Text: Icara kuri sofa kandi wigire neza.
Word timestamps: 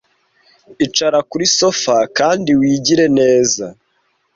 Icara 0.85 1.19
kuri 1.29 1.45
sofa 1.57 1.95
kandi 2.17 2.49
wigire 2.59 3.05
neza. 3.17 3.65